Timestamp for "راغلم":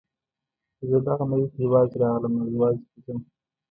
2.03-2.33